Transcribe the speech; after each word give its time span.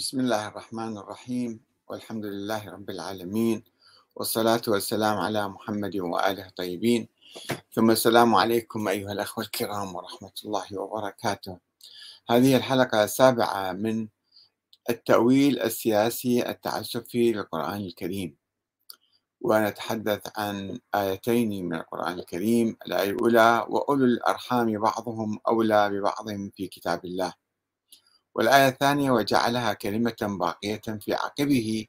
بسم 0.00 0.20
الله 0.20 0.48
الرحمن 0.48 0.98
الرحيم 0.98 1.60
والحمد 1.88 2.24
لله 2.24 2.70
رب 2.70 2.90
العالمين 2.90 3.64
والصلاة 4.16 4.62
والسلام 4.68 5.18
على 5.18 5.48
محمد 5.48 5.96
وآله 5.96 6.46
الطيبين. 6.46 7.08
ثم 7.72 7.90
السلام 7.90 8.34
عليكم 8.34 8.88
أيها 8.88 9.12
الأخوة 9.12 9.44
الكرام 9.44 9.94
ورحمة 9.94 10.32
الله 10.44 10.78
وبركاته. 10.80 11.58
هذه 12.30 12.56
الحلقة 12.56 13.04
السابعة 13.04 13.72
من 13.72 14.08
التأويل 14.90 15.60
السياسي 15.60 16.50
التعسفي 16.50 17.32
للقرآن 17.32 17.80
الكريم. 17.80 18.36
ونتحدث 19.40 20.22
عن 20.36 20.80
آيتين 20.94 21.68
من 21.68 21.74
القرآن 21.74 22.18
الكريم 22.18 22.76
الآية 22.86 23.10
الأولى 23.10 23.66
وأولو 23.68 24.04
الأرحام 24.04 24.78
بعضهم 24.78 25.38
أولى 25.48 25.90
ببعض 25.90 26.26
في 26.56 26.66
كتاب 26.66 27.04
الله 27.04 27.32
والآية 28.34 28.68
الثانية 28.68 29.10
وجعلها 29.10 29.72
كلمة 29.72 30.16
باقية 30.40 30.80
في 31.00 31.14
عقبه 31.14 31.86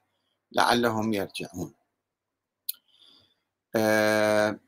لعلهم 0.52 1.12
يرجعون. 1.12 1.74
آه 3.76 4.60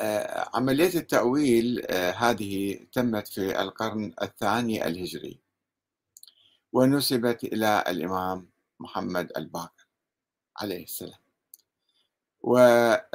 آه 0.00 0.50
عملية 0.54 0.94
التأويل 0.94 1.86
آه 1.90 2.10
هذه 2.10 2.78
تمت 2.92 3.28
في 3.28 3.60
القرن 3.62 4.14
الثاني 4.22 4.86
الهجري 4.86 5.40
ونسبت 6.72 7.44
إلى 7.44 7.84
الإمام 7.88 8.50
محمد 8.80 9.32
الباقر 9.36 9.86
عليه 10.56 10.84
السلام. 10.84 11.18
وهي 12.40 13.10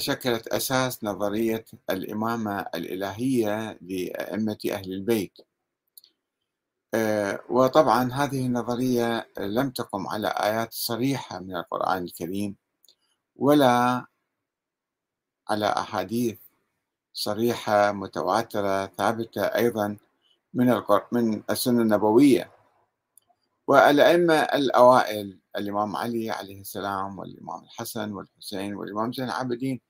شكلت 0.00 0.48
أساس 0.48 1.04
نظرية 1.04 1.64
الإمامة 1.90 2.60
الإلهية 2.74 3.78
لأئمة 3.82 4.58
أهل 4.72 4.92
البيت. 4.92 5.38
وطبعا 7.50 8.12
هذه 8.12 8.46
النظرية 8.46 9.28
لم 9.38 9.70
تقم 9.70 10.06
على 10.08 10.28
آيات 10.28 10.72
صريحة 10.72 11.38
من 11.38 11.56
القرآن 11.56 12.04
الكريم 12.04 12.56
ولا 13.36 14.06
على 15.50 15.66
أحاديث 15.66 16.38
صريحة 17.12 17.92
متواترة 17.92 18.86
ثابتة 18.86 19.42
أيضا 19.42 19.96
من 20.54 20.82
من 21.12 21.42
السنة 21.50 21.82
النبوية. 21.82 22.50
والأئمة 23.66 24.34
الأوائل 24.34 25.38
الإمام 25.56 25.96
علي 25.96 26.30
عليه 26.30 26.60
السلام 26.60 27.18
والإمام 27.18 27.64
الحسن 27.64 28.12
والحسين 28.12 28.74
والإمام 28.74 29.12
زين 29.12 29.24
العابدين 29.24 29.80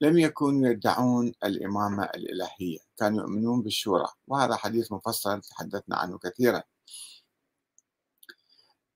لم 0.00 0.18
يكونوا 0.18 0.68
يدعون 0.70 1.32
الإمامة 1.44 2.04
الإلهية 2.04 2.78
كانوا 2.96 3.20
يؤمنون 3.20 3.62
بالشورى 3.62 4.06
وهذا 4.26 4.56
حديث 4.56 4.92
مفصل 4.92 5.40
تحدثنا 5.40 5.96
عنه 5.96 6.18
كثيرا. 6.18 6.62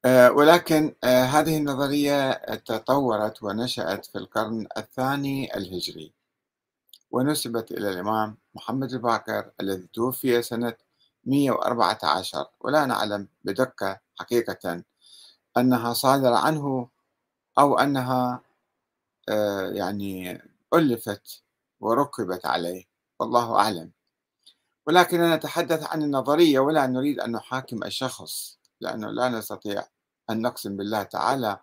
ولكن 0.07 0.95
هذه 1.05 1.57
النظرية 1.57 2.33
تطورت 2.57 3.43
ونشأت 3.43 4.07
في 4.07 4.19
القرن 4.19 4.67
الثاني 4.77 5.57
الهجري 5.57 6.13
ونسبت 7.11 7.73
إلى 7.73 7.91
الإمام 7.91 8.37
محمد 8.55 8.93
الباقر 8.93 9.51
الذي 9.61 9.89
توفي 9.93 10.43
سنة 10.43 10.75
114 11.25 12.47
ولا 12.61 12.87
نعلم 12.87 13.29
بدقة 13.45 14.01
حقيقة 14.19 14.83
أنها 15.57 15.93
صادرة 15.93 16.37
عنه 16.37 16.89
أو 17.59 17.79
أنها 17.79 18.41
يعني 19.73 20.43
ألفت 20.75 21.43
وركبت 21.81 22.47
عليه 22.47 22.85
والله 23.21 23.59
أعلم. 23.59 23.91
ولكننا 24.87 25.37
نتحدث 25.37 25.91
عن 25.93 26.03
النظرية 26.03 26.59
ولا 26.59 26.87
نريد 26.87 27.21
أن 27.21 27.33
نحاكم 27.33 27.85
الشخص 27.85 28.59
لأنه 28.81 29.11
لا 29.11 29.29
نستطيع 29.29 29.85
أن 30.31 30.43
نقسم 30.43 30.77
بالله 30.77 31.03
تعالى 31.03 31.61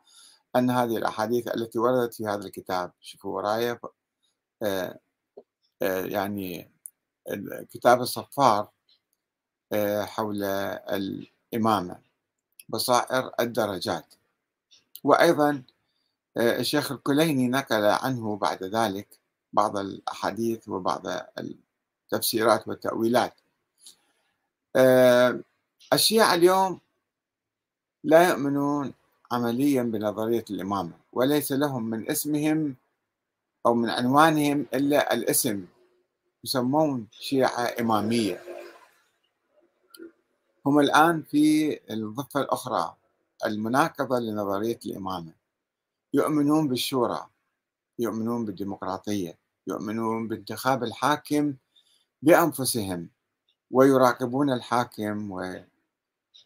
أن 0.55 0.69
هذه 0.69 0.97
الأحاديث 0.97 1.47
التي 1.47 1.79
وردت 1.79 2.13
في 2.13 2.25
هذا 2.25 2.45
الكتاب. 2.45 2.91
شوفوا 3.01 3.35
ورايا 3.35 3.79
يعني 5.81 6.71
كتاب 7.69 8.01
الصفار 8.01 8.69
حول 10.01 10.43
الإمامة 10.43 12.01
بصائر 12.69 13.31
الدرجات. 13.39 14.13
وأيضا 15.03 15.63
الشيخ 16.37 16.91
الكليني 16.91 17.47
نقل 17.47 17.85
عنه 17.85 18.35
بعد 18.35 18.63
ذلك 18.63 19.07
بعض 19.53 19.77
الأحاديث 19.77 20.69
وبعض 20.69 21.07
التفسيرات 21.37 22.67
والتأويلات. 22.67 23.33
الشيعة 25.93 26.33
اليوم 26.33 26.79
لا 28.03 28.29
يؤمنون 28.29 28.93
عمليا 29.31 29.83
بنظرية 29.83 30.45
الإمامة 30.49 30.91
وليس 31.13 31.51
لهم 31.51 31.83
من 31.83 32.09
اسمهم 32.11 32.75
أو 33.65 33.73
من 33.73 33.89
عنوانهم 33.89 34.65
إلا 34.73 35.13
الاسم 35.13 35.65
يسمون 36.43 37.07
شيعة 37.11 37.75
إمامية. 37.79 38.43
هم 40.65 40.79
الآن 40.79 41.23
في 41.23 41.79
الضفة 41.93 42.41
الأخرى 42.41 42.95
المناقضة 43.45 44.19
لنظرية 44.19 44.79
الإمامة. 44.85 45.40
يؤمنون 46.13 46.67
بالشورى 46.67 47.27
يؤمنون 47.99 48.45
بالديمقراطية 48.45 49.37
يؤمنون 49.67 50.27
بانتخاب 50.27 50.83
الحاكم 50.83 51.53
بأنفسهم 52.21 53.09
ويراقبون 53.71 54.53
الحاكم 54.53 55.31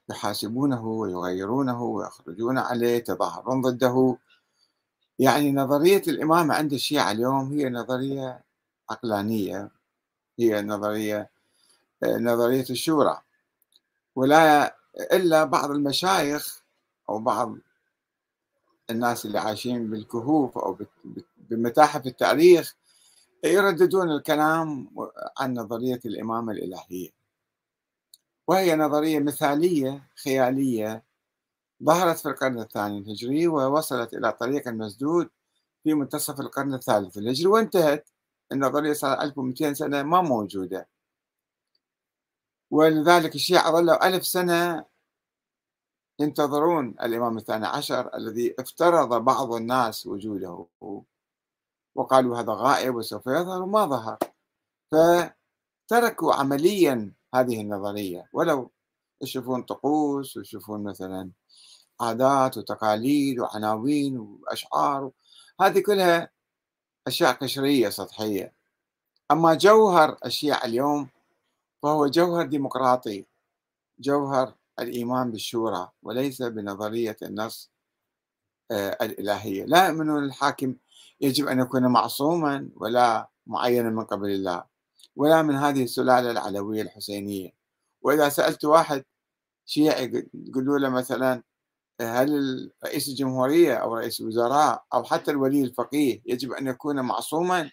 ويحاسبونه 0.09 0.87
ويغيرونه 0.87 1.83
ويخرجون 1.83 2.57
عليه 2.57 2.95
يتظاهرون 2.97 3.61
ضده. 3.61 4.17
يعني 5.19 5.51
نظرية 5.51 6.01
الإمامة 6.07 6.55
عند 6.55 6.73
الشيعة 6.73 7.11
اليوم 7.11 7.51
هي 7.53 7.69
نظرية 7.69 8.43
عقلانية 8.89 9.69
هي 10.39 10.61
نظرية 10.61 11.29
نظرية 12.03 12.65
الشورى 12.69 13.21
ولا 14.15 14.75
إلا 15.13 15.43
بعض 15.43 15.71
المشايخ 15.71 16.63
أو 17.09 17.19
بعض 17.19 17.55
الناس 18.89 19.25
اللي 19.25 19.39
عايشين 19.39 19.89
بالكهوف 19.89 20.57
أو 20.57 20.77
بمتاحف 21.37 22.07
التاريخ 22.07 22.75
يرددون 23.43 24.11
الكلام 24.11 24.89
عن 25.37 25.53
نظرية 25.53 25.99
الإمامة 26.05 26.51
الإلهية. 26.51 27.09
وهي 28.47 28.75
نظرية 28.75 29.19
مثالية 29.19 30.09
خيالية 30.23 31.03
ظهرت 31.83 32.19
في 32.19 32.29
القرن 32.29 32.59
الثاني 32.59 32.97
الهجري 32.97 33.47
ووصلت 33.47 34.13
إلى 34.13 34.31
طريق 34.31 34.67
مسدود 34.67 35.29
في 35.83 35.93
منتصف 35.93 36.39
القرن 36.39 36.73
الثالث 36.73 37.17
الهجري 37.17 37.47
وانتهت. 37.47 38.09
النظرية 38.51 38.93
صار 38.93 39.21
1200 39.21 39.73
سنة 39.73 40.03
ما 40.03 40.21
موجودة. 40.21 40.87
ولذلك 42.71 43.35
الشيعة 43.35 43.71
ظلوا 43.71 44.07
ألف 44.07 44.27
سنة 44.27 44.85
ينتظرون 46.19 46.95
الإمام 47.03 47.37
الثاني 47.37 47.65
عشر 47.67 48.15
الذي 48.15 48.55
افترض 48.59 49.23
بعض 49.23 49.53
الناس 49.53 50.07
وجوده. 50.07 50.65
وقالوا 51.95 52.39
هذا 52.39 52.53
غائب 52.53 52.95
وسوف 52.95 53.27
يظهر 53.27 53.61
وما 53.61 53.85
ظهر. 53.85 54.17
فتركوا 54.91 56.33
عمليا 56.33 57.11
هذه 57.35 57.61
النظرية. 57.61 58.29
ولو 58.33 58.71
يشوفون 59.21 59.63
طقوس 59.63 60.37
ويشوفون 60.37 60.83
مثلا 60.83 61.31
عادات 62.01 62.57
وتقاليد 62.57 63.39
وعناوين 63.39 64.17
وأشعار 64.17 65.11
هذه 65.61 65.79
كلها 65.79 66.29
أشياء 67.07 67.31
قشرية 67.33 67.89
سطحية. 67.89 68.53
أما 69.31 69.53
جوهر 69.53 70.17
الشيعة 70.25 70.65
اليوم 70.65 71.09
فهو 71.83 72.07
جوهر 72.07 72.45
ديمقراطي 72.45 73.25
جوهر 73.99 74.53
الإيمان 74.79 75.31
بالشورى 75.31 75.91
وليس 76.03 76.41
بنظرية 76.41 77.17
النص 77.21 77.71
الإلهية. 78.71 79.65
لا 79.65 79.87
يؤمنون 79.87 80.23
الحاكم 80.23 80.75
يجب 81.21 81.47
أن 81.47 81.59
يكون 81.59 81.87
معصوما 81.87 82.69
ولا 82.75 83.29
معينا 83.47 83.89
من 83.89 84.03
قبل 84.03 84.29
الله 84.29 84.63
ولا 85.15 85.41
من 85.41 85.55
هذه 85.55 85.83
السلالة 85.83 86.31
العلوية 86.31 86.81
الحسينية. 86.81 87.53
وإذا 88.01 88.29
سألت 88.29 88.65
واحد 88.65 89.03
شيعي 89.65 90.29
يقولوا 90.33 90.79
له 90.79 90.89
مثلا 90.89 91.43
هل 92.01 92.71
رئيس 92.85 93.07
الجمهورية 93.07 93.75
أو 93.75 93.95
رئيس 93.95 94.21
الوزراء 94.21 94.85
أو 94.93 95.03
حتى 95.03 95.31
الولي 95.31 95.63
الفقيه 95.63 96.21
يجب 96.25 96.51
أن 96.51 96.67
يكون 96.67 97.01
معصوما؟ 97.01 97.71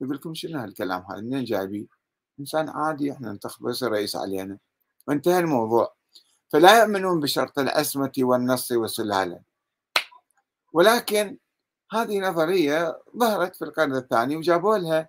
يقول 0.00 0.16
لكم 0.16 0.34
شنو 0.34 0.58
هالكلام 0.58 1.02
هذا؟ 1.02 1.20
منين 1.20 1.44
جايبين 1.44 1.88
إنسان 2.40 2.68
عادي 2.68 3.12
إحنا 3.12 3.32
ننتخبه 3.32 3.70
يصير 3.70 3.92
رئيس 3.92 4.16
علينا. 4.16 4.58
وانتهى 5.08 5.38
الموضوع. 5.38 5.94
فلا 6.48 6.80
يؤمنون 6.82 7.20
بشرط 7.20 7.58
العصمة 7.58 8.12
والنص 8.18 8.72
والسلالة. 8.72 9.40
ولكن 10.72 11.38
هذه 11.92 12.20
نظرية 12.20 13.02
ظهرت 13.16 13.56
في 13.56 13.64
القرن 13.64 13.96
الثاني 13.96 14.36
وجابوا 14.36 14.78
لها 14.78 15.08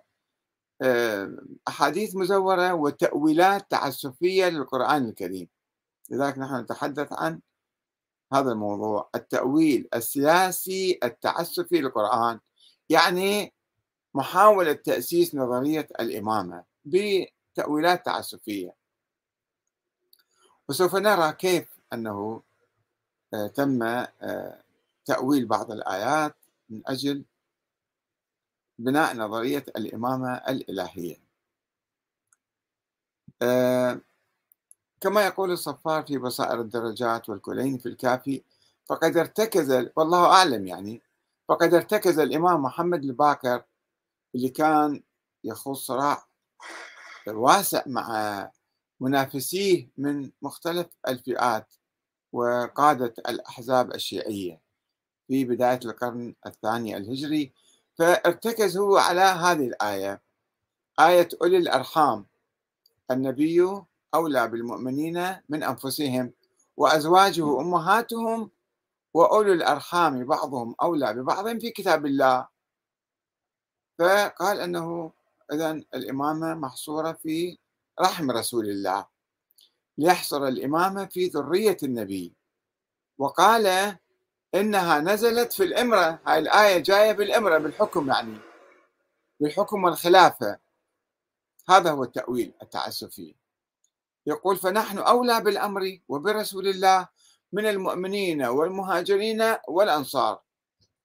أحاديث 1.68 2.16
مزورة 2.16 2.74
وتأويلات 2.74 3.70
تعسفية 3.70 4.48
للقرآن 4.48 5.08
الكريم. 5.08 5.48
لذلك 6.10 6.38
نحن 6.38 6.54
نتحدث 6.54 7.12
عن 7.12 7.40
هذا 8.32 8.52
الموضوع 8.52 9.10
التأويل 9.14 9.88
السياسي 9.94 10.98
التعسفي 11.04 11.80
للقرآن 11.80 12.40
يعني 12.88 13.54
محاولة 14.14 14.72
تأسيس 14.72 15.34
نظرية 15.34 15.88
الإمامة 16.00 16.64
بتأويلات 16.84 18.06
تعسفية. 18.06 18.79
وسوف 20.70 20.96
نرى 20.96 21.32
كيف 21.32 21.68
أنه 21.92 22.42
آه، 23.34 23.46
تم 23.46 23.82
آه، 23.82 24.62
تأويل 25.04 25.46
بعض 25.46 25.70
الآيات 25.70 26.36
من 26.68 26.82
أجل 26.86 27.24
بناء 28.78 29.16
نظرية 29.16 29.64
الإمامة 29.76 30.34
الإلهية. 30.34 31.16
آه، 33.42 34.00
كما 35.00 35.26
يقول 35.26 35.50
الصفار 35.50 36.02
في 36.06 36.18
بصائر 36.18 36.60
الدرجات 36.60 37.28
والكلين 37.28 37.78
في 37.78 37.86
الكافي 37.86 38.42
فقد 38.86 39.16
ارتكز 39.16 39.88
والله 39.96 40.26
أعلم 40.26 40.66
يعني 40.66 41.02
فقد 41.48 41.74
ارتكز 41.74 42.18
الإمام 42.18 42.62
محمد 42.62 43.04
الباكر 43.04 43.62
اللي 44.34 44.48
كان 44.48 45.02
يخوض 45.44 45.76
صراع 45.76 46.26
واسع 47.26 47.82
مع 47.86 48.50
منافسيه 49.00 49.88
من 49.96 50.30
مختلف 50.42 50.86
الفئات 51.08 51.74
وقادة 52.32 53.14
الأحزاب 53.28 53.94
الشيعية 53.94 54.60
في 55.28 55.44
بداية 55.44 55.80
القرن 55.84 56.34
الثاني 56.46 56.96
الهجري 56.96 57.52
فارتكز 57.98 58.78
هو 58.78 58.96
على 58.96 59.20
هذه 59.20 59.66
الآية. 59.66 60.22
آية 61.00 61.28
أولي 61.42 61.56
الأرحام 61.56 62.26
النبي 63.10 63.82
أولى 64.14 64.48
بالمؤمنين 64.48 65.36
من 65.48 65.62
أنفسهم 65.62 66.32
وأزواجه 66.76 67.60
أمهاتهم 67.60 68.50
وأولو 69.14 69.52
الأرحام 69.52 70.24
بعضهم 70.24 70.74
أولى 70.82 71.14
ببعض 71.14 71.58
في 71.58 71.70
كتاب 71.70 72.06
الله. 72.06 72.48
فقال 73.98 74.60
أنه 74.60 75.12
إذا 75.52 75.70
الإمامة 75.70 76.54
محصورة 76.54 77.12
في 77.12 77.58
رحم 78.00 78.30
رسول 78.30 78.68
الله. 78.68 79.06
ليحصر 79.98 80.46
الإمامة 80.46 81.06
في 81.06 81.26
ذرية 81.26 81.76
النبي. 81.82 82.34
وقال 83.18 83.96
إنها 84.54 84.98
نزلت 84.98 85.52
في 85.52 85.64
الإمرة. 85.64 86.20
هاي 86.26 86.38
الآية 86.38 86.78
جاية 86.78 87.12
بالإمرة 87.12 87.58
بالحكم 87.58 88.08
يعني. 88.08 88.38
بالحكم 89.40 89.84
والخلافة. 89.84 90.58
هذا 91.68 91.90
هو 91.90 92.04
التأويل 92.04 92.52
التعسفي. 92.62 93.34
يقول 94.26 94.56
فنحن 94.56 94.98
أولى 94.98 95.40
بالأمر 95.40 95.98
وبرسول 96.08 96.68
الله 96.68 97.08
من 97.52 97.66
المؤمنين 97.66 98.42
والمهاجرين 98.42 99.56
والأنصار. 99.68 100.40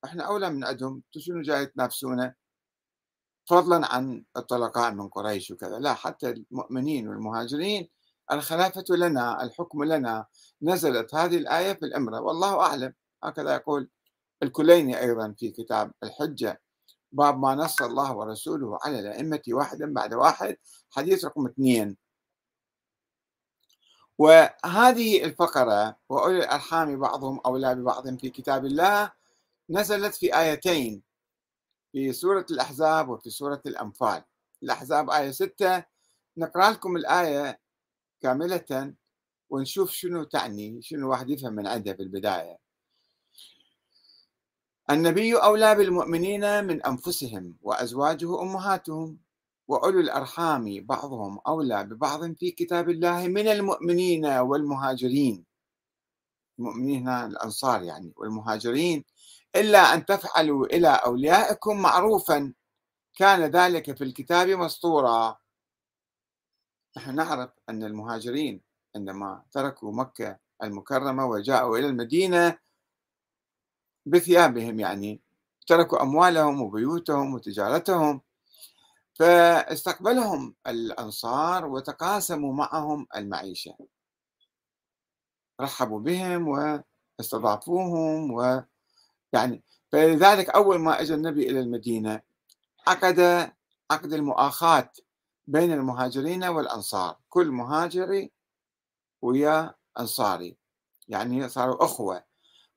إحنا 0.06 0.24
أولى 0.24 0.50
من 0.50 0.64
عندهم. 0.64 1.04
شنو 1.18 1.42
جاي 1.42 1.66
تنافسونا؟ 1.66 2.36
فضلا 3.46 3.94
عن 3.94 4.24
الطلقاء 4.38 4.92
من 4.92 5.08
قريش 5.10 5.52
وكذا. 5.52 5.80
لا 5.80 5.94
حتى 5.94 6.30
المؤمنين 6.30 7.08
والمهاجرين 7.08 7.90
الخلافة 8.32 8.84
لنا 8.90 9.44
الحكم 9.44 9.84
لنا 9.84 10.26
نزلت 10.62 11.16
هذه 11.16 11.38
الآية 11.38 11.74
في 11.74 11.86
الأمرة 11.86 12.20
والله 12.22 12.62
أعلم. 12.62 12.94
هكذا 13.24 13.54
يقول 13.56 13.90
الكليني 14.44 15.00
أيضا 15.00 15.36
في 15.40 15.52
كتاب 15.52 15.92
الحجة 16.04 16.62
باب 17.12 17.40
ما 17.40 17.56
نص 17.56 17.82
الله 17.82 18.16
ورسوله 18.16 18.80
على 18.84 19.00
الأئمة 19.00 19.42
واحدا 19.50 19.94
بعد 19.94 20.14
واحد 20.14 20.58
حديث 20.92 21.26
رقم 21.26 21.46
اثنين. 21.48 21.98
وهذه 24.18 25.24
الفقرة 25.24 25.96
وأولي 26.10 26.38
الأرحام 26.38 27.00
بعضهم 27.00 27.40
أولى 27.46 27.76
ببعض 27.76 28.18
في 28.18 28.30
كتاب 28.30 28.66
الله 28.66 29.12
نزلت 29.70 30.16
في 30.16 30.40
آيتين. 30.40 31.05
في 31.96 32.14
سورة 32.14 32.46
الأحزاب 32.52 33.10
وفي 33.10 33.30
سورة 33.30 33.62
الأنفال. 33.66 34.24
الأحزاب 34.64 35.10
آية 35.10 35.32
ستة. 35.32 35.84
نقرأ 36.38 36.72
لكم 36.72 36.98
الآية 36.98 37.60
كاملة 38.22 38.94
ونشوف 39.50 39.92
شنو 39.92 40.24
تعني 40.24 40.82
شنو 40.82 41.10
واحد 41.10 41.30
يفهم 41.30 41.54
من 41.54 41.68
عندها 41.68 41.94
في 41.94 42.02
البداية. 42.04 42.58
النبي 44.90 45.36
أولى 45.36 45.76
بالمؤمنين 45.76 46.64
من 46.64 46.86
أنفسهم 46.86 47.58
وأزواجه 47.62 48.42
أمهاتهم 48.42 49.20
وأولو 49.68 50.00
الأرحام 50.00 50.86
بعضهم 50.86 51.40
أولى 51.48 51.84
ببعض 51.84 52.34
في 52.34 52.52
كتاب 52.52 52.90
الله 52.90 53.28
من 53.28 53.48
المؤمنين 53.48 54.26
والمهاجرين. 54.26 55.46
المؤمنين 56.60 57.10
الأنصار 57.10 57.84
يعني 57.84 58.14
والمهاجرين 58.18 59.06
إلا 59.56 59.94
أن 59.94 60.06
تفعلوا 60.06 60.66
إلى 60.66 60.88
أوليائكم 60.88 61.82
معروفا. 61.82 62.54
كان 63.16 63.44
ذلك 63.44 63.98
في 63.98 64.04
الكتاب 64.04 64.50
مسطورا. 64.50 65.38
نحن 66.98 67.16
نعرف 67.16 67.50
أن 67.70 67.84
المهاجرين 67.84 68.62
عندما 68.96 69.44
تركوا 69.52 69.92
مكة 69.94 70.38
المكرمة 70.64 71.26
وجاءوا 71.26 71.78
إلى 71.78 71.88
المدينة 71.88 72.58
بثيابهم 74.06 74.80
يعني 74.80 75.22
تركوا 75.68 76.02
أموالهم 76.02 76.62
وبيوتهم 76.62 77.34
وتجارتهم 77.34 78.22
فاستقبلهم 79.14 80.56
الأنصار 80.68 81.66
وتقاسموا 81.66 82.54
معهم 82.54 83.08
المعيشة. 83.16 83.78
رحبوا 85.62 86.00
بهم 86.00 86.48
واستضافوهم 86.48 88.32
و 88.32 88.64
يعني 89.36 89.64
فلذلك 89.92 90.50
أول 90.50 90.80
ما 90.80 91.02
أجى 91.02 91.14
النبي 91.14 91.50
إلى 91.50 91.60
المدينة 91.60 92.22
عقد 92.88 93.20
عقد 93.92 94.14
المؤاخاة 94.14 94.92
بين 95.48 95.72
المهاجرين 95.72 96.44
والأنصار. 96.44 97.18
كل 97.30 97.48
مهاجري 97.48 98.32
ويا 99.22 99.76
أنصاري 100.00 100.58
يعني 101.08 101.50
صاروا 101.50 101.86
أخوة. 101.86 102.24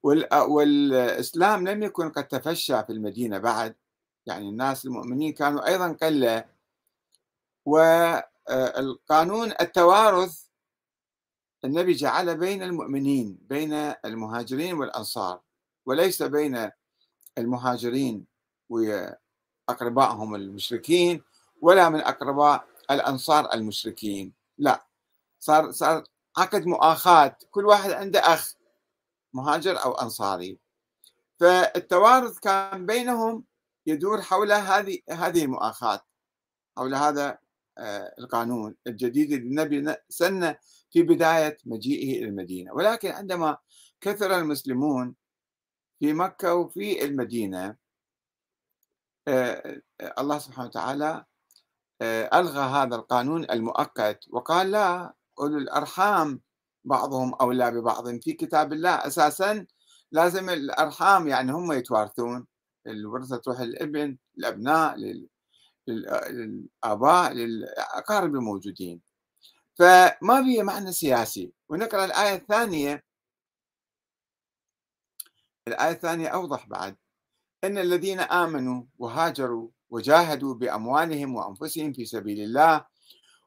والإسلام 0.02 1.69
لم 1.69 1.82
يكن 1.82 2.10
قد 2.10 2.28
تفشى 2.28 2.84
في 2.84 2.93
المدينة 2.93 3.38
بعد 3.38 3.75
يعني 4.26 4.49
الناس 4.49 4.84
المؤمنين 4.84 5.32
كانوا 5.32 5.66
أيضا 5.69 5.93
قلة. 5.93 6.44
والقانون 7.64 9.52
التوارث 9.60 10.44
النبي 11.64 11.93
جعل 11.93 12.37
بين 12.38 12.62
المؤمنين 12.62 13.38
بين 13.41 13.72
المهاجرين 14.05 14.74
والأنصار. 14.74 15.47
وليس 15.89 16.23
بين 16.23 16.71
المهاجرين 17.39 18.27
وأقربائهم 18.69 20.35
المشركين 20.35 21.23
ولا 21.61 21.89
من 21.89 22.01
أقرباء 22.01 22.69
الأنصار 22.91 23.55
المشركين. 23.55 24.33
لا 24.59 24.87
صار 25.39 25.71
صار 25.71 26.05
عقد 26.37 26.67
مؤاخاة 26.67 27.37
كل 27.51 27.67
واحد 27.67 27.91
عنده 27.91 28.21
أخ 28.21 28.55
مهاجر 29.33 29.85
أو 29.85 29.93
أنصاري. 29.93 30.59
فالتوارث 31.41 32.39
كان 32.39 32.87
بينهم 32.87 33.45
يدور 33.87 34.23
حول 34.23 34.53
هذه 34.53 34.99
هذه 35.11 35.45
المؤاخاة 35.45 36.01
حول 36.77 36.95
هذا 36.95 37.39
آه، 37.79 38.15
القانون 38.19 38.75
الجديد 38.87 39.33
النبي 39.33 39.97
سن 40.09 40.55
في 40.91 41.03
بداية 41.03 41.57
مجيئه 41.65 42.19
إلى 42.19 42.25
المدينة. 42.29 42.73
ولكن 42.75 43.09
عندما 43.09 43.57
كثر 44.01 44.39
المسلمون 44.39 45.15
في 46.00 46.12
مكة 46.12 46.55
وفي 46.55 47.05
المدينة. 47.05 47.76
آه، 49.28 49.81
آه، 50.00 50.14
الله 50.19 50.38
سبحانه 50.38 50.69
وتعالى 50.69 51.24
ألغى 52.02 52.60
هذا 52.60 52.96
القانون 52.96 53.50
المؤقت 53.50 54.24
وقال 54.31 54.70
لا 54.70 55.14
أولو 55.40 55.58
الأرحام 55.58 56.40
بعضهم 56.84 57.34
أولى 57.34 57.70
ببعض 57.70 58.08
في 58.20 58.32
كتاب 58.32 58.72
الله. 58.72 58.90
أساسا 58.90 59.67
لازم 60.12 60.50
الأرحام 60.50 61.28
يعني 61.28 61.52
هم 61.52 61.72
يتوارثون. 61.72 62.46
الورثة 62.86 63.36
تروح 63.36 63.60
للابن 63.60 64.19
الأبناء 64.38 64.96
للآباء 65.88 67.32
للأقارب 67.32 68.34
الموجودين. 68.34 69.00
فما 69.78 70.43
في 70.44 70.62
معنى 70.62 70.93
سياسي؟ 70.93 71.52
ونقرأ 71.69 72.05
الآية 72.05 72.34
الثانية. 72.36 73.05
الآية 75.69 75.91
الثانية 75.91 76.29
أوضح 76.29 76.67
بعد. 76.67 76.96
إن 77.65 77.79
الذين 77.79 78.20
آمنوا 78.20 78.82
وهاجروا 78.98 79.69
وجاهدوا 79.91 80.55
بأموالهم 80.55 81.34
وأنفسهم 81.34 81.93
في 81.93 82.05
سبيل 82.05 82.41
الله 82.41 82.87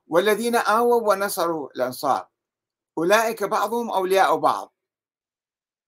والذين 0.07 0.55
آووا 0.55 1.09
ونصروا 1.09 1.69
الأنصار 1.75 2.27
أولئك 2.97 3.43
بعضهم 3.43 3.89
أولياء 3.89 4.35
بعض. 4.35 4.73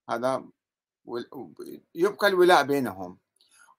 هذا 0.10 0.46
يبقى 1.96 2.28
الولاء 2.28 2.64
بينهم. 2.64 3.20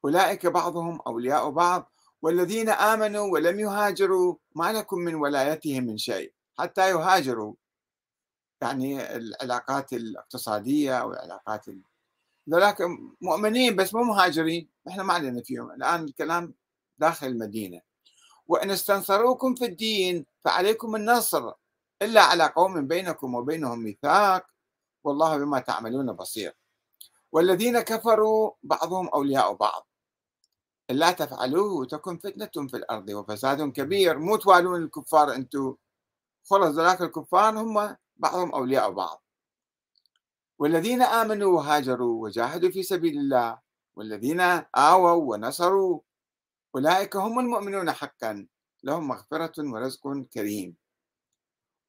أولئك 0.04 0.46
بعضهم 0.46 1.00
أولياء 1.06 1.50
بعض. 1.50 1.92
والذين 2.22 2.68
آمنوا 2.68 3.32
ولم 3.32 3.60
يهاجروا 3.60 4.36
ما 4.54 4.72
لكم 4.72 4.98
من 4.98 5.14
ولايتهم 5.14 5.84
من 5.84 5.98
شيء 5.98 6.32
حتى 6.58 6.90
يهاجروا. 6.90 7.54
يعني 8.62 9.16
العلاقات 9.16 9.92
الاقتصادية 9.92 10.98
أو 10.98 11.12
ذلك 12.50 12.76
مؤمنين 13.20 13.76
بس 13.76 13.94
مو 13.94 14.02
مهاجرين. 14.02 14.68
إحنا 14.88 15.02
ما 15.02 15.14
علينا 15.14 15.42
فيهم. 15.42 15.70
الآن 15.70 16.04
الكلام 16.04 16.54
داخل 16.98 17.26
المدينة. 17.26 17.80
وإن 18.46 18.70
استنصروكم 18.70 19.54
في 19.54 19.64
الدين 19.64 20.26
فعليكم 20.44 20.96
النصر 20.96 21.52
إلا 22.02 22.22
على 22.22 22.46
قوم 22.46 22.86
بينكم 22.86 23.34
وبينهم 23.34 23.78
ميثاق 23.78 24.46
والله 25.04 25.38
بما 25.38 25.58
تعملون 25.58 26.12
بصير. 26.12 26.56
والذين 27.32 27.80
كفروا 27.80 28.50
بعضهم 28.62 29.08
أولياء 29.08 29.54
بعض. 29.54 29.88
إلا 30.90 31.12
تفعلوه 31.12 31.86
تكن 31.86 32.18
فتنة 32.18 32.68
في 32.68 32.76
الأرض 32.76 33.08
وفساد 33.10 33.72
كبير. 33.72 34.18
مو 34.18 34.36
توالون 34.36 34.82
الكفار 34.82 35.34
أنتم 35.34 35.76
خلص 36.44 36.78
ذلك 36.78 37.02
الكفار 37.02 37.58
هم 37.60 37.96
بعضهم 38.16 38.52
أولياء 38.54 38.90
بعض. 38.90 39.23
والذين 40.58 41.02
آمنوا 41.02 41.56
وهاجروا 41.56 42.22
وجاهدوا 42.22 42.70
في 42.70 42.82
سبيل 42.82 43.18
الله 43.18 43.58
والذين 43.96 44.40
آووا 44.76 45.10
ونصروا 45.36 46.00
أولئك 46.74 47.16
هم 47.16 47.38
المؤمنون 47.38 47.92
حقا 47.92 48.46
لهم 48.84 49.08
مغفرة 49.08 49.52
ورزق 49.58 50.24
كريم. 50.32 50.76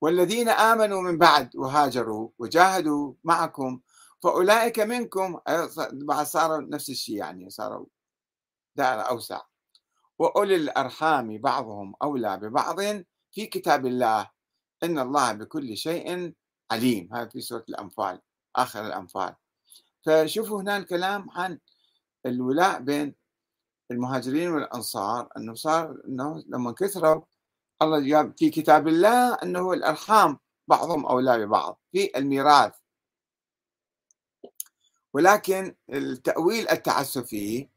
والذين 0.02 0.50
آمنوا 0.50 1.02
من 1.02 1.18
بعد 1.18 1.56
وهاجروا 1.56 2.30
وجاهدوا 2.40 3.14
معكم 3.24 3.80
فأولئك 4.24 4.80
منكم 4.80 5.40
بعد 5.92 6.26
صاروا 6.26 6.62
نفس 6.62 6.90
الشيء 6.90 7.16
يعني 7.16 7.50
صاروا 7.50 7.86
دائرة 8.76 9.02
أوسع. 9.02 9.42
وأولي 10.20 10.56
الأرحام 10.56 11.38
بعضهم 11.38 11.96
أولى 12.04 12.38
ببعض 12.38 12.80
في 13.32 13.46
كتاب 13.46 13.86
الله 13.86 14.30
إن 14.84 15.00
الله 15.00 15.34
بكل 15.34 15.78
شيء 15.78 16.34
عليم. 16.72 17.14
هذا 17.14 17.30
في 17.30 17.42
سورة 17.42 17.66
الأنفال. 17.70 18.22
آخر 18.56 18.86
الأنفال. 18.88 19.36
فشوفوا 20.06 20.62
هنا 20.62 20.78
الكلام 20.78 21.30
عن 21.30 21.60
الولاء 22.26 22.80
بين 22.82 23.16
المهاجرين 23.92 24.50
والأنصار. 24.52 25.30
أنه 25.38 25.54
صار 25.54 26.02
أنه 26.08 26.44
لما 26.48 26.72
كثروا 26.72 27.22
الله 27.82 28.00
جاب 28.00 28.34
في 28.38 28.50
كتاب 28.50 28.88
الله 28.88 29.34
أنه 29.34 29.74
الأرحام 29.74 30.40
بعضهم 30.68 31.06
أولى 31.06 31.46
ببعض 31.46 31.80
في 31.92 32.18
الميراث. 32.18 32.74
ولكن 35.14 35.76
التأويل 35.90 36.70
التعسفي 36.70 37.70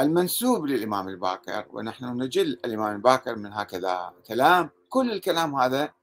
المنسوب 0.00 0.66
للإمام 0.66 1.08
الباكر 1.08 1.66
ونحن 1.70 2.04
نجل 2.04 2.46
الإمام 2.64 2.96
الباكر 2.96 3.36
من 3.36 3.52
هكذا 3.52 4.14
كلام. 4.26 4.70
كل 4.88 5.12
الكلام 5.12 5.54
هذا 5.54 5.94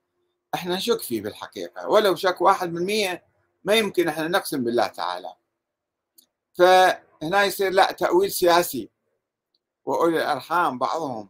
إحنا 0.56 0.76
نشك 0.76 1.02
فيه 1.02 1.22
بالحقيقة. 1.22 1.88
ولو 1.88 2.16
شك 2.16 2.42
واحد 2.42 2.74
من 2.74 2.86
مية 2.86 3.29
ما 3.64 3.76
يمكن 3.76 4.08
إحنا 4.08 4.28
نقسم 4.28 4.64
بالله 4.64 4.88
تعالى. 4.88 5.34
فهنا 6.54 7.44
يصير 7.44 7.72
لا 7.72 7.92
تأويل 7.92 8.32
سياسي. 8.32 8.90
وأولي 9.86 10.18
الأرحام 10.18 10.78
بعضهم 10.78 11.30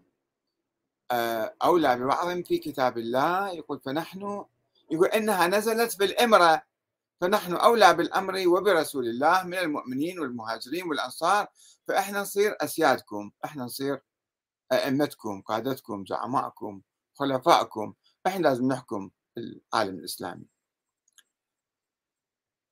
آه، 1.12 1.55
أولى 1.63 1.95
ببعض 1.95 2.41
في 2.41 2.57
كتاب 2.57 2.98
الله. 2.98 3.50
يقول 3.50 3.79
فنحن 3.79 4.45
يقول 4.91 5.07
إنها 5.07 5.48
نزلت 5.48 6.00
بالإمرة. 6.00 6.62
فنحن 7.21 7.53
أولى 7.53 7.93
بالأمر 7.93 8.48
وبرسول 8.48 9.07
الله 9.07 9.43
من 9.43 9.57
المؤمنين 9.57 10.19
والمهاجرين 10.19 10.88
والأنصار. 10.89 11.48
فإحنا 11.88 12.21
نصير 12.21 12.57
أسيادكم 12.62 13.31
إحنا 13.45 13.63
نصير 13.63 14.01
أئمتكم 14.71 15.41
قادتكم 15.41 16.05
زعمائكم 16.05 16.81
خلفائكم 17.13 17.93
إحنا 18.27 18.48
لازم 18.48 18.67
نحكم 18.67 19.09
العالم 19.38 20.00
الإسلامي. 20.00 20.58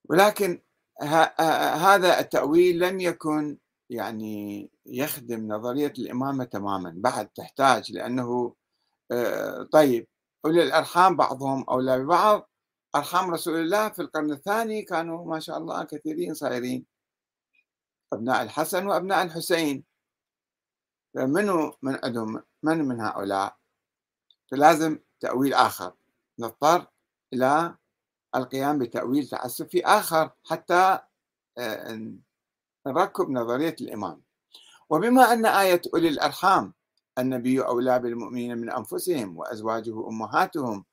ولكن 0.09 0.61
هذا 1.01 2.19
التأويل 2.19 2.79
لم 2.79 2.99
يكن 2.99 3.57
يعني 3.89 4.69
يخدم 4.85 5.47
نظرية 5.47 5.93
الإمامة 5.99 6.43
تماما 6.43 6.93
بعد 6.97 7.27
تحتاج 7.29 7.91
لأنه 7.91 8.55
آه، 9.11 9.63
طيب 9.63 10.07
أولي 10.45 10.63
الأرحام 10.63 11.15
بعضهم 11.15 11.65
أولى 11.69 11.99
ببعض. 11.99 12.49
أرحام 12.95 13.31
رسول 13.31 13.55
الله 13.59 13.89
في 13.89 14.01
القرن 14.01 14.31
الثاني 14.31 14.81
كانوا 14.81 15.25
ما 15.25 15.39
شاء 15.39 15.57
الله 15.57 15.83
كثيرين 15.83 16.33
صايرين. 16.33 16.85
أبناء 18.13 18.43
الحسن 18.43 18.87
وأبناء 18.87 19.23
الحسين. 19.23 19.85
فمنو 21.15 21.73
من 21.81 21.99
عندهم 22.03 22.43
من 22.63 22.77
من 22.87 23.01
هؤلاء؟ 23.01 23.57
فلازم 24.51 24.99
تأويل 25.19 25.53
آخر. 25.53 25.93
نضطر 26.39 26.87
إلى 27.33 27.77
القيام 28.37 28.79
بتأويل 28.79 29.27
تعسفي 29.27 29.85
آخر 29.85 30.31
حتى 30.45 30.99
آه، 31.57 32.11
نركب 32.87 33.29
نظرية 33.29 33.75
الإمام. 33.81 34.21
وبما 34.89 35.33
أن 35.33 35.45
آية 35.45 35.81
أولي 35.93 36.09
الأرحام 36.09 36.73
النبي 37.17 37.61
أولى 37.61 37.99
بالمؤمنين 37.99 38.57
من 38.57 38.71
أنفسهم 38.71 39.37
وأزواجه 39.37 40.07
أمهاتهم 40.07 40.85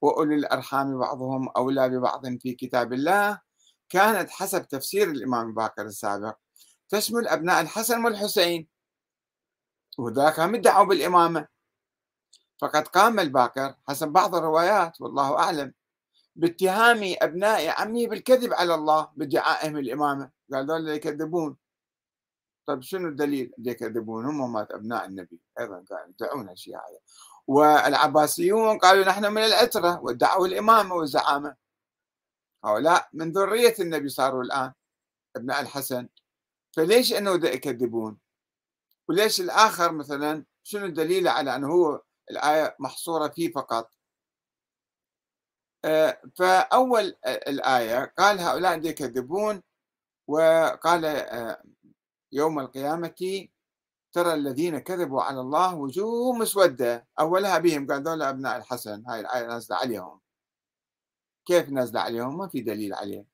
وأولي 0.00 0.34
الأرحام 0.34 0.98
بعضهم 0.98 1.48
أولى 1.48 1.88
ببعض 1.88 2.26
في 2.26 2.54
كتاب 2.54 2.92
الله 2.92 3.40
كانت 3.88 4.30
حسب 4.30 4.68
تفسير 4.68 5.10
الإمام 5.10 5.48
الباقر 5.48 5.82
السابق 5.82 6.36
تشمل 6.88 7.28
أبناء 7.28 7.60
الحسن 7.60 8.04
والحسين 8.04 8.68
وذاك 9.98 10.40
هم 10.40 10.54
ادعوا 10.54 10.84
بالإمامة. 10.84 11.48
فقد 12.60 12.88
قام 12.88 13.20
الباقر 13.20 13.74
حسب 13.88 14.08
بعض 14.08 14.34
الروايات 14.34 15.00
والله 15.00 15.38
أعلم 15.38 15.72
باتهام 16.36 17.14
أبناء 17.22 17.68
عمه 17.68 18.06
بالكذب 18.06 18.52
على 18.52 18.74
الله 18.74 19.08
بادعائهم 19.16 19.76
الإمامة. 19.76 20.30
قال 20.52 20.66
دول 20.66 20.88
يكذبون. 20.88 21.56
طيب 22.66 22.82
شنو 22.82 23.08
الدليل؟ 23.08 23.52
يكذبون 23.58 24.26
هم 24.26 24.52
مات 24.52 24.70
أبناء 24.70 25.06
النبي. 25.06 25.40
أيضا 25.60 25.84
قالوا 25.90 26.08
يدعون 26.08 26.50
الشيء 26.50 26.76
هذا 26.76 26.98
والعباسيون 27.46 28.78
قالوا 28.78 29.04
نحن 29.04 29.32
من 29.32 29.42
العترة 29.42 30.00
وادعوا 30.00 30.46
الإمامة 30.46 30.94
والزعامة. 30.94 31.56
هؤلاء 32.64 33.08
من 33.12 33.32
ذرية 33.32 33.74
النبي 33.80 34.08
صاروا 34.08 34.42
الآن 34.42 34.72
أبناء 35.36 35.60
الحسن. 35.60 36.08
فليش 36.72 37.12
أنه 37.12 37.30
يكذبون؟ 37.30 38.18
وليش 39.08 39.40
الآخر 39.40 39.92
مثلا 39.92 40.44
شنو 40.62 40.86
الدليل 40.86 41.28
على 41.28 41.56
أنه 41.56 41.72
هو 41.72 42.02
الآية 42.30 42.76
محصورة 42.78 43.28
فيه 43.28 43.52
فقط؟ 43.52 43.90
فأول 46.38 47.16
الآية 47.26 48.14
قال 48.18 48.40
هؤلاء 48.40 48.86
يكذبون 48.86 49.62
وقال 50.26 51.04
آه، 51.04 51.62
يوم 52.32 52.58
القيامة 52.58 53.48
ترى 54.12 54.34
الذين 54.34 54.78
كذبوا 54.78 55.22
على 55.22 55.40
الله 55.40 55.74
وجوههم 55.74 56.38
مسودة 56.38 57.06
أولها 57.20 57.58
بهم 57.58 57.86
قال 57.86 58.02
ذولا 58.02 58.30
أبناء 58.30 58.56
الحسن 58.56 59.04
هاي 59.08 59.20
الآية 59.20 59.46
نازلة 59.46 59.76
عليهم. 59.76 60.20
كيف 61.46 61.68
نازلة 61.68 62.00
عليهم؟ 62.00 62.38
ما 62.38 62.48
في 62.48 62.60
دليل 62.60 62.94
عليه 62.94 63.26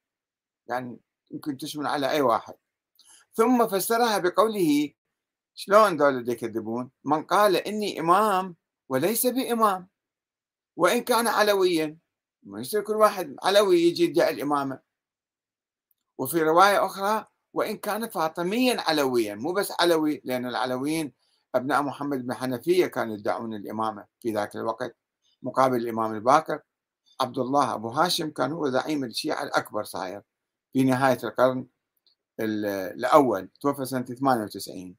يعني 0.67 1.01
يمكن 1.31 1.57
تشمل 1.57 1.87
على 1.87 2.11
أي 2.11 2.21
واحد. 2.21 2.55
ثم 3.35 3.67
فسرها 3.69 4.19
بقوله 4.19 4.93
شلون 5.55 5.97
ذولا 5.97 6.33
يكذبون؟ 6.33 6.91
من 7.05 7.23
قال 7.23 7.57
إني 7.57 8.01
إمام 8.01 8.57
وليس 8.89 9.27
بإمام 9.27 9.89
وإن 10.77 11.01
كان 11.05 11.27
علويا. 11.27 11.99
ما 12.43 12.61
يصير 12.61 12.81
كل 12.81 12.93
واحد 12.93 13.37
علوي 13.43 13.81
يجي 13.81 14.05
يدعي 14.05 14.31
الإمامة. 14.31 14.81
وفي 16.19 16.43
رواية 16.43 16.87
أخرى 16.87 17.27
وإن 17.53 17.77
كان 17.77 18.09
فاطميا 18.09 18.81
علويا 18.81 19.35
مو 19.35 19.53
بس 19.53 19.73
علوي 19.81 20.21
لأن 20.25 20.47
العلويين 20.47 21.13
أبناء 21.55 21.83
محمد 21.83 22.27
بن 22.27 22.35
حنفية 22.35 22.87
كانوا 22.87 23.15
يدعون 23.15 23.55
الإمامة 23.55 24.07
في 24.21 24.33
ذاك 24.33 24.57
الوقت 24.57 24.97
مقابل 25.43 25.77
الإمام 25.77 26.15
الباكر. 26.15 26.61
عبد 27.21 27.39
الله 27.39 27.75
أبو 27.75 27.89
هاشم 27.89 28.31
كان 28.31 28.53
هو 28.53 28.71
زعيم 28.71 29.05
الشيعة 29.05 29.43
الأكبر 29.43 29.85
صاير 29.85 30.23
في 30.73 30.85
نهاية 30.85 31.19
القرن 31.25 31.67
الأول 32.41 33.49
توفى 33.61 33.85
سنة 33.85 34.03
98 34.05 34.97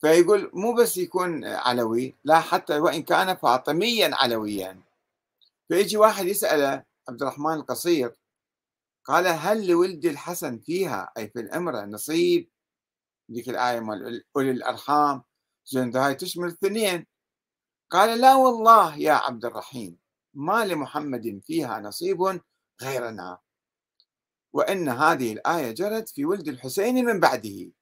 فيقول 0.00 0.50
مو 0.54 0.74
بس 0.74 0.96
يكون 0.96 1.44
علوي 1.44 2.14
لا 2.24 2.40
حتى 2.40 2.78
وإن 2.78 3.02
كان 3.02 3.36
فاطميا 3.36 4.10
علويا. 4.14 4.85
فيجي 5.68 5.96
واحد 5.96 6.26
يسأله 6.26 6.84
عبد 7.08 7.22
الرحمن 7.22 7.52
القصير 7.52 8.16
قال 9.04 9.26
هل 9.26 9.66
لولد 9.66 10.04
الحسن 10.04 10.58
فيها؟ 10.58 11.12
أي 11.18 11.28
في 11.28 11.40
الأمرة 11.40 11.84
نصيب. 11.84 12.50
ذيك 13.32 13.48
الآية 13.48 13.80
مال 13.80 14.24
أولي 14.36 14.50
الأرحام. 14.50 15.22
زين 15.66 15.96
هاي 15.96 16.14
تشمل 16.14 16.44
الاثنين 16.48 17.06
قال 17.90 18.20
لا 18.20 18.34
والله 18.34 18.96
يا 18.96 19.12
عبد 19.12 19.44
الرحيم 19.44 19.98
ما 20.34 20.64
لمحمد 20.64 21.40
فيها 21.44 21.80
نصيب 21.80 22.40
غيرنا. 22.82 23.38
وإن 24.52 24.88
هذه 24.88 25.32
الآية 25.32 25.70
جرت 25.72 26.08
في 26.08 26.24
ولد 26.24 26.48
الحسين 26.48 27.04
من 27.04 27.20
بعده. 27.20 27.72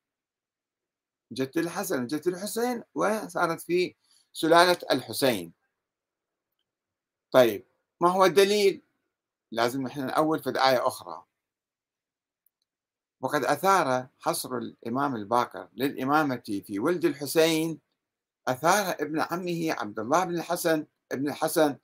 جت 1.32 1.56
الحسن 1.56 2.06
جت 2.06 2.26
الحسين 2.26 2.82
وصارت 2.94 3.60
في 3.60 3.94
سلالة 4.32 4.78
الحسين. 4.90 5.52
طيب 7.30 7.66
ما 8.04 8.11
هو 8.11 8.25
الدليل؟ 8.25 8.82
لازم 9.52 9.82
نحن 9.82 10.06
نأول 10.06 10.42
في 10.42 10.50
آية 10.50 10.87
أخرى. 10.87 11.25
وقد 13.20 13.44
أثار 13.44 14.06
حصر 14.20 14.56
الإمام 14.56 15.16
الباكر 15.16 15.68
للإمامة 15.75 16.62
في 16.66 16.78
ولد 16.78 17.04
الحسين 17.04 17.80
أثار 18.49 18.96
ابن 19.00 19.20
عمه 19.20 19.73
عبد 19.78 19.99
الله 19.99 20.25
بن 20.25 20.34
الحسن 20.34 20.87
ابن 21.12 21.28
الحسن 21.28 21.76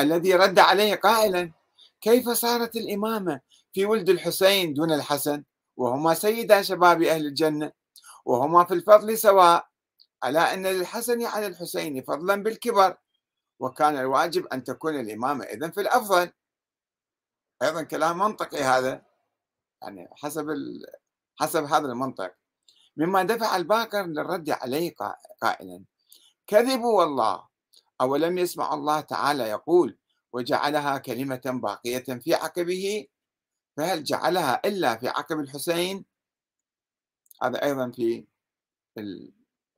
الذي 0.00 0.34
رد 0.34 0.58
عليه 0.58 0.94
قائلا 0.94 1.52
كيف 2.00 2.28
صارت 2.28 2.76
الإمامة 2.76 3.40
في 3.72 3.86
ولد 3.86 4.08
الحسين 4.08 4.74
دون 4.74 4.92
الحسن؟ 4.92 5.44
وهما 5.76 6.14
سيدا 6.14 6.62
شباب 6.62 7.02
أهل 7.02 7.26
الجنة 7.26 7.72
وهما 8.24 8.64
في 8.64 8.74
الفضل 8.74 9.18
سواء. 9.18 9.68
على 10.22 10.38
أن 10.38 10.66
للحسن 10.66 11.22
على 11.22 11.46
الحسين 11.46 12.02
فضلا 12.02 12.42
بالكبر؟ 12.42 12.96
وكان 13.58 13.96
الواجب 13.96 14.46
أن 14.46 14.64
تكون 14.64 15.00
الإمامة. 15.00 15.44
إذن 15.44 15.70
في 15.70 15.80
الأفضل 15.80 16.32
أيضا 17.62 17.82
كلام 17.82 18.18
منطقي 18.18 18.62
هذا 18.62 19.02
يعني 19.82 20.08
حسب 20.12 20.46
حسب 21.40 21.64
هذا 21.64 21.86
المنطق. 21.86 22.34
مما 22.96 23.22
دفع 23.22 23.56
الباكر 23.56 24.06
للرد 24.06 24.50
عليه 24.50 24.94
قائلا 25.42 25.84
كذبوا 26.46 27.00
والله 27.00 27.46
أولم 28.00 28.38
يسمع 28.38 28.74
الله 28.74 29.00
تعالى 29.00 29.42
يقول 29.42 29.98
وجعلها 30.32 30.98
كلمة 30.98 31.42
باقية 31.44 32.04
في 32.04 32.34
عقبه؟ 32.34 33.06
فهل 33.76 34.04
جعلها 34.04 34.60
إلا 34.64 34.96
في 34.96 35.08
عقب 35.08 35.40
الحسين؟ 35.40 36.04
هذا 37.42 37.64
أيضا 37.64 37.90
في 37.90 38.26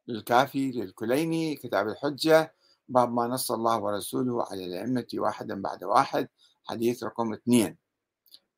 الكافي 0.09 0.71
للكليني 0.71 1.57
كتاب 1.57 1.89
الحجة 1.89 2.55
باب 2.89 3.13
ما 3.13 3.27
نص 3.27 3.53
الله 3.53 3.79
ورسوله 3.79 4.45
على 4.51 4.65
الأئمة 4.65 5.07
واحدا 5.15 5.63
بعد 5.63 5.85
واحد 5.85 6.29
حديث 6.65 7.05
رقم 7.05 7.33
اثنين. 7.33 7.77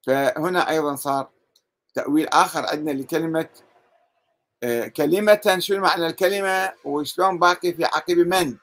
فهنا 0.06 0.70
أيضا 0.70 0.96
صار 0.96 1.30
تأويل 1.94 2.28
آخر 2.28 2.66
عندنا 2.66 2.90
لكلمة 2.90 3.48
آه، 4.62 4.86
كلمة 4.86 5.56
شو 5.58 5.78
معنى 5.78 6.06
الكلمة؟ 6.06 6.72
وشلون 6.84 7.38
باقي 7.38 7.72
في 7.72 7.84
عقب 7.84 8.18
من؟ 8.18 8.58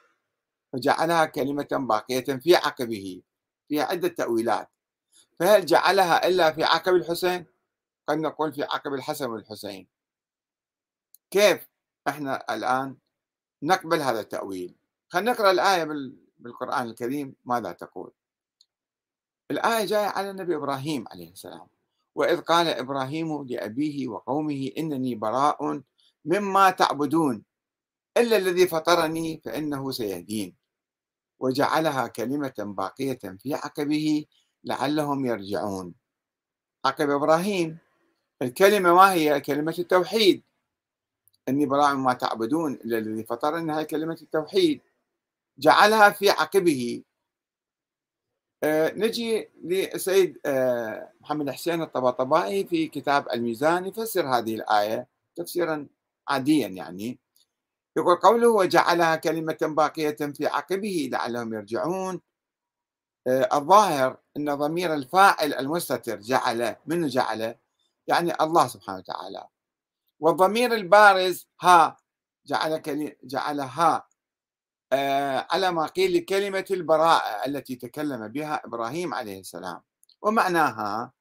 فجعلها 0.72 1.24
كلمة 1.24 1.68
باقية 1.72 2.24
في 2.24 2.56
عقبه 2.56 3.22
فيها 3.68 3.84
عدة 3.84 4.08
تأويلات. 4.08 4.68
فهل 5.40 5.66
جعلها 5.66 6.28
إلا 6.28 6.52
في 6.52 6.64
عقب 6.64 6.94
الحسين؟ 6.94 7.46
قد 8.08 8.18
نقول 8.18 8.52
في 8.52 8.62
عقب 8.62 8.94
الحسن 8.94 9.30
والحسين. 9.30 9.88
كيف 11.30 11.68
إحنا 12.08 12.54
الآن 12.54 12.96
نقبل 13.62 14.00
هذا 14.00 14.20
التأويل؟ 14.20 14.74
خلينا 15.08 15.32
نقرأ 15.32 15.50
الآية 15.50 15.84
بالقرآن 16.38 16.86
الكريم 16.86 17.34
ماذا 17.44 17.72
تقول؟ 17.72 18.12
الآية 19.50 19.84
جاية 19.84 20.06
على 20.06 20.30
النبي 20.30 20.56
إبراهيم 20.56 21.04
عليه 21.08 21.32
السلام. 21.32 21.66
وإذ 22.14 22.40
قال 22.40 22.68
إبراهيم 22.68 23.46
لأبيه 23.46 24.08
وقومه 24.08 24.70
إنني 24.78 25.14
براء 25.14 25.82
مما 26.24 26.70
تعبدون 26.70 27.44
إلا 28.16 28.36
الذي 28.36 28.66
فطرني 28.66 29.40
فإنه 29.44 29.90
سيهدين. 29.90 30.54
وجعلها 31.40 32.06
كلمة 32.06 32.54
باقية 32.58 33.18
في 33.38 33.54
عقبه 33.54 34.26
لعلهم 34.64 35.26
يرجعون. 35.26 35.94
عقب 36.84 37.10
إبراهيم 37.10 37.78
الكلمة 38.42 38.94
ما 38.94 39.12
هي؟ 39.12 39.40
كلمة 39.40 39.74
التوحيد. 39.78 40.42
إني 41.48 41.66
براء 41.66 41.94
مما 41.94 42.12
تعبدون 42.12 42.72
إلا 42.72 42.98
الذي 42.98 43.24
فطرني 43.24 43.76
هي 43.76 43.84
كلمة 43.84 44.18
التوحيد. 44.22 44.80
جعلها 45.58 46.10
في 46.10 46.30
عقبه. 46.30 47.02
آه، 48.64 48.92
نجي 48.96 49.48
لسيد 49.64 50.38
آه، 50.46 51.12
محمد 51.20 51.50
حسين 51.50 51.82
الطباطبائي 51.82 52.66
في 52.66 52.86
كتاب 52.88 53.28
الميزان 53.32 53.86
يفسر 53.86 54.26
هذه 54.26 54.54
الآية 54.54 55.08
تفسيرا 55.36 55.86
عاديا 56.28 56.68
يعني. 56.68 57.18
يقول 57.96 58.16
قوله 58.16 58.48
وجعلها 58.48 59.16
كلمة 59.16 59.58
باقية 59.62 60.16
في 60.16 60.46
عقبه 60.46 61.08
لعلهم 61.12 61.54
يرجعون. 61.54 62.20
آه، 63.26 63.48
الظاهر 63.52 64.18
أن 64.36 64.54
ضمير 64.54 64.94
الفاعل 64.94 65.54
المستتر 65.54 66.20
جعل 66.20 66.76
منه 66.86 67.08
جعل؟ 67.08 67.54
يعني 68.06 68.32
الله 68.40 68.66
سبحانه 68.68 68.98
وتعالى. 68.98 69.48
والضمير 70.20 70.74
البارز 70.74 71.48
ها 71.60 71.96
جعل 72.46 72.82
جعلها 73.24 74.07
على 75.52 75.70
ما 75.72 75.86
قيل 75.86 76.16
لكلمة 76.16 76.64
البراءة 76.70 77.46
التي 77.46 77.76
تكلم 77.76 78.28
بها 78.28 78.66
إبراهيم 78.66 79.14
عليه 79.14 79.40
السلام. 79.40 79.80
ومعناها 80.22 81.12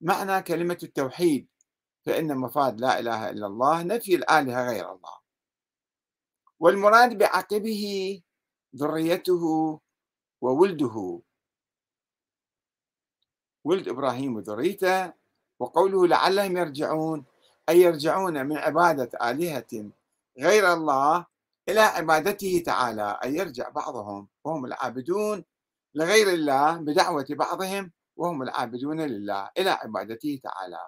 معنى 0.00 0.42
كلمة 0.42 0.78
التوحيد 0.82 1.48
فإن 2.06 2.36
مفاد 2.36 2.80
لا 2.80 2.98
إله 2.98 3.30
إلا 3.30 3.46
الله 3.46 3.82
نفي 3.82 4.14
الآلهة 4.14 4.68
غير 4.70 4.92
الله. 4.92 5.16
والمراد 6.60 7.18
بعقبه 7.18 7.84
ذريته 8.76 9.44
وولده. 10.40 11.22
ولد 13.64 13.88
إبراهيم 13.88 14.36
وذريته 14.36 15.12
وقوله 15.58 16.06
لعلهم 16.06 16.56
يرجعون 16.56 17.24
أي 17.68 17.80
يرجعون 17.80 18.46
من 18.46 18.56
عبادة 18.56 19.30
آلهة 19.30 19.90
غير 20.38 20.72
الله 20.72 21.26
إلى 21.68 21.80
عبادته 21.80 22.62
تعالى 22.66 23.18
أن 23.24 23.36
يرجع 23.36 23.68
بعضهم 23.68 24.28
وهم 24.44 24.64
العابدون 24.64 25.44
لغير 25.94 26.28
الله 26.30 26.76
بدعوة 26.76 27.26
بعضهم 27.30 27.92
وهم 28.16 28.42
العابدون 28.42 29.00
لله 29.00 29.50
إلى 29.58 29.70
عبادته 29.70 30.40
تعالى. 30.42 30.80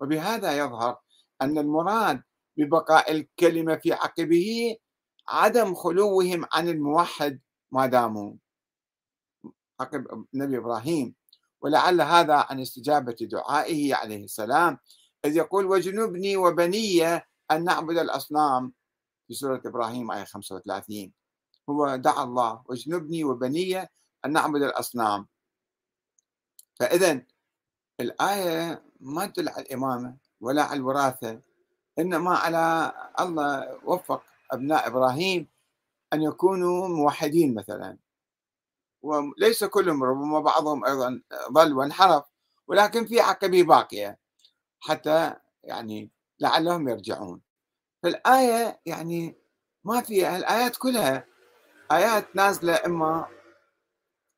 وبهذا 0.00 0.58
يظهر 0.58 0.98
أن 1.42 1.58
المراد 1.58 2.22
ببقاء 2.56 3.12
الكلمة 3.12 3.76
في 3.76 3.92
عقبه 3.92 4.76
عدم 5.28 5.74
خلوهم 5.74 6.46
عن 6.52 6.68
الموحد 6.68 7.40
ما 7.72 7.86
داموا. 7.86 8.34
عقب 9.80 10.24
نبي 10.34 10.58
إبراهيم. 10.58 11.14
ولعل 11.60 12.00
هذا 12.00 12.34
عن 12.34 12.60
استجابة 12.60 13.16
دعائه 13.20 13.94
عليه 13.94 14.24
السلام 14.24 14.78
إذ 15.24 15.36
يقول 15.36 15.66
وجنبني 15.66 16.36
وبني 16.36 17.04
أن 17.50 17.64
نعبد 17.64 17.98
الأصنام 17.98 18.72
في 19.28 19.34
سورة 19.34 19.62
إبراهيم 19.66 20.10
آية 20.10 20.24
35 20.24 21.12
هو 21.70 21.96
دعا 21.96 22.24
الله 22.24 22.62
واجنبني 22.66 23.24
وبني 23.24 23.80
أن 24.24 24.32
نعبد 24.32 24.62
الأصنام. 24.62 25.26
فإذا 26.74 27.22
الآية 28.00 28.82
ما 29.00 29.26
تدل 29.26 29.48
على 29.48 29.62
الإمامة 29.62 30.16
ولا 30.40 30.62
على 30.62 30.78
الوراثة 30.78 31.40
إنما 31.98 32.30
على 32.36 32.92
الله 33.20 33.80
وفق 33.84 34.22
أبناء 34.50 34.86
إبراهيم 34.86 35.48
أن 36.12 36.22
يكونوا 36.22 36.88
موحدين 36.88 37.54
مثلا. 37.54 37.98
وليس 39.02 39.64
كلهم 39.64 40.04
ربما 40.04 40.40
بعضهم 40.40 40.84
أيضا 40.84 41.22
ضل 41.50 41.72
وانحرف 41.72 42.24
ولكن 42.66 43.06
في 43.06 43.20
عقبة 43.20 43.62
باقية. 43.62 44.18
حتى 44.80 45.34
يعني 45.64 46.10
لعلهم 46.40 46.88
يرجعون. 46.88 47.45
فالآية 48.06 48.80
يعني 48.86 49.36
ما 49.84 50.00
فيها 50.00 50.36
الآيات 50.36 50.76
كلها 50.76 51.26
آيات 51.92 52.36
نازلة 52.36 52.80
إما 52.86 53.26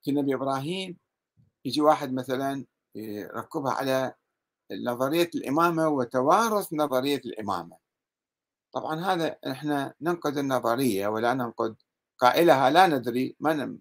في 0.04 0.12
نبي 0.12 0.35
إبراهيم 0.35 0.96
يجي 1.64 1.81
واحد 1.81 2.12
مثلا 2.12 2.64
يركبها 2.94 3.72
على 3.72 4.14
نظرية 4.72 5.31
الإمامة 5.35 5.88
وتوارث 5.88 6.72
نظرية 6.72 7.20
الإمامة. 7.26 7.76
طبعا 8.72 9.00
هذا 9.00 9.37
إحنا 9.50 9.94
ننقد 10.00 10.38
النظرية 10.38 11.09
ولا 11.09 11.35
ننقد 11.35 11.76
قائلها 12.18 12.70
لا 12.70 12.87
ندري 12.87 13.37
ما 13.40 13.78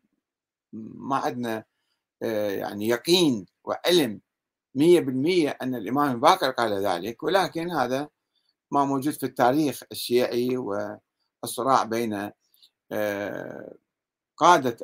ما 0.74 1.16
عندنا 1.16 1.64
آه، 2.24 2.52
يعني 2.52 2.88
يقين 2.88 3.46
وعلم 3.64 4.22
مية 4.76 5.00
بالمية 5.00 5.50
أن 5.50 5.76
الإمام 5.76 6.12
الباقر 6.16 6.52
قال 6.52 6.74
ذلك 6.74 7.24
ولكن 7.24 7.72
هذا 7.72 8.10
ما 8.72 8.86
موجود 8.86 9.14
في 9.14 9.26
التاريخ 9.26 9.84
الشيعي 9.92 10.58
والصراع 10.58 11.84
بين 11.84 12.32
آه، 12.92 13.76
قادة 14.38 14.78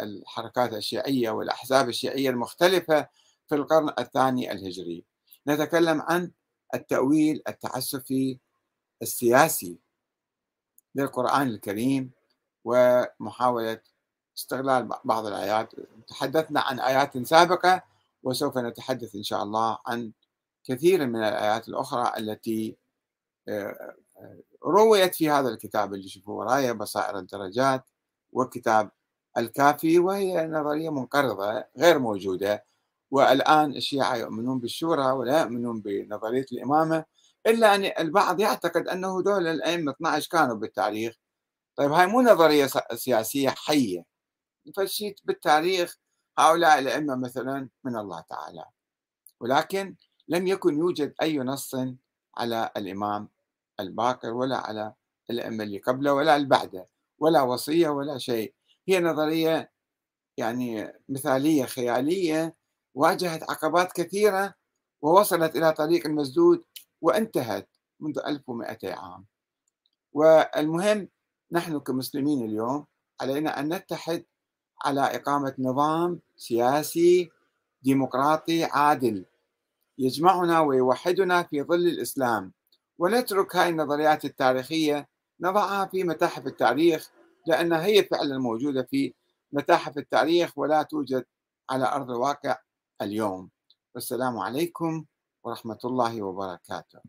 الحركات 0.00 0.72
الشيعية 0.72 1.30
والأحزاب 1.30 1.88
الشيعية 1.88 2.30
المختلفة 2.30 3.08
في 3.48 3.54
القرن 3.54 3.92
الثاني 3.98 4.52
الهجري. 4.52 5.04
نتكلم 5.48 6.02
عن 6.02 6.30
التأويل 6.74 7.42
التعسفي 7.48 8.38
السياسي 9.02 9.78
للقرآن 10.94 11.48
الكريم 11.48 12.10
ومحاولة 12.64 13.80
استغلال 14.38 14.88
بعض 15.04 15.26
الآيات. 15.26 15.72
تحدثنا 16.08 16.60
عن 16.60 16.80
آيات 16.80 17.18
سابقة 17.18 17.82
وسوف 18.22 18.58
نتحدث 18.58 19.14
إن 19.14 19.22
شاء 19.22 19.42
الله 19.42 19.78
عن 19.86 20.12
كثير 20.64 21.06
من 21.06 21.16
الآيات 21.16 21.68
الأخرى 21.68 22.12
التي 22.18 22.76
رويت 24.66 25.14
في 25.14 25.30
هذا 25.30 25.48
الكتاب 25.48 25.94
اللي 25.94 26.08
شوفوا 26.08 26.38
ورايا 26.38 26.72
بصائر 26.72 27.18
الدرجات 27.18 27.84
وكتاب 28.32 28.90
الكافي 29.38 29.98
وهي 29.98 30.46
نظرية 30.46 30.90
منقرضة 30.90 31.64
غير 31.78 31.98
موجودة. 31.98 32.64
والآن 33.10 33.76
الشيعة 33.76 34.16
يؤمنون 34.16 34.58
بالشورى 34.60 35.12
ولا 35.12 35.40
يؤمنون 35.40 35.80
بنظرية 35.80 36.46
الإمامة 36.52 37.04
إلا 37.46 37.74
أن 37.74 37.84
البعض 37.84 38.40
يعتقد 38.40 38.88
أنه 38.88 39.22
دول 39.22 39.46
الأئمة 39.46 39.92
12 39.92 40.28
كانوا 40.30 40.54
بالتاريخ. 40.54 41.14
طيب 41.76 41.92
هاي 41.92 42.06
مو 42.06 42.22
نظرية 42.22 42.68
سياسية 42.94 43.48
حية. 43.48 44.04
فشيت 44.76 45.20
بالتاريخ 45.24 45.98
هؤلاء 46.38 46.78
الأئمة 46.78 47.16
مثلا 47.16 47.68
من 47.84 47.96
الله 47.96 48.20
تعالى. 48.20 48.64
ولكن 49.40 49.96
لم 50.28 50.46
يكن 50.46 50.78
يوجد 50.78 51.14
أي 51.22 51.38
نص 51.38 51.76
على 52.36 52.70
الإمام 52.76 53.28
الباقر 53.80 54.34
ولا 54.34 54.56
على 54.56 54.94
الأئمة 55.30 55.64
اللي 55.64 55.78
قبله 55.78 56.12
ولا 56.14 56.36
اللي 56.36 56.48
بعده 56.48 56.88
ولا 57.18 57.42
وصية 57.42 57.88
ولا 57.88 58.18
شيء. 58.18 58.54
هي 58.88 59.00
نظرية 59.00 59.72
يعني 60.36 60.92
مثالية 61.08 61.64
خيالية 61.64 62.56
واجهت 62.94 63.50
عقبات 63.50 63.92
كثيرة 63.92 64.54
ووصلت 65.02 65.56
إلى 65.56 65.72
طريق 65.72 66.06
المسدود 66.06 66.64
وانتهت 67.00 67.68
منذ 68.00 68.18
1200 68.26 68.94
عام. 68.94 69.26
والمهم 70.12 71.08
نحن 71.52 71.80
كمسلمين 71.80 72.44
اليوم 72.44 72.86
علينا 73.20 73.60
أن 73.60 73.74
نتحد 73.74 74.24
على 74.84 75.00
إقامة 75.00 75.54
نظام 75.58 76.20
سياسي 76.36 77.30
ديمقراطي 77.82 78.64
عادل 78.64 79.24
يجمعنا 79.98 80.60
ويوحدنا 80.60 81.42
في 81.42 81.62
ظل 81.62 81.86
الإسلام. 81.88 82.52
ونترك 82.98 83.56
هاي 83.56 83.68
النظريات 83.68 84.24
التاريخية 84.24 85.08
نضعها 85.40 85.86
في 85.86 86.04
متاحف 86.04 86.46
التاريخ 86.46 87.10
لأنها 87.46 87.84
هي 87.84 88.04
فعلا 88.04 88.38
موجودة 88.38 88.82
في 88.90 89.14
متاحف 89.52 89.98
التاريخ 89.98 90.58
ولا 90.58 90.82
توجد 90.82 91.24
على 91.70 91.92
أرض 91.92 92.10
الواقع 92.10 92.58
اليوم. 93.02 93.50
والسلام 93.94 94.38
عليكم 94.38 95.04
ورحمة 95.44 95.78
الله 95.84 96.22
وبركاته. 96.22 97.00